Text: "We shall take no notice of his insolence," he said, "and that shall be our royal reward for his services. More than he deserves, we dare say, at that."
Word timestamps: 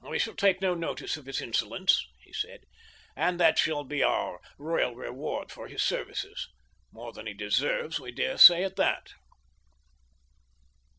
"We 0.00 0.18
shall 0.18 0.34
take 0.34 0.62
no 0.62 0.72
notice 0.72 1.18
of 1.18 1.26
his 1.26 1.42
insolence," 1.42 2.06
he 2.22 2.32
said, 2.32 2.64
"and 3.14 3.38
that 3.38 3.58
shall 3.58 3.84
be 3.84 4.02
our 4.02 4.40
royal 4.56 4.94
reward 4.94 5.52
for 5.52 5.68
his 5.68 5.82
services. 5.82 6.48
More 6.90 7.12
than 7.12 7.26
he 7.26 7.34
deserves, 7.34 8.00
we 8.00 8.12
dare 8.12 8.38
say, 8.38 8.64
at 8.64 8.76
that." 8.76 9.12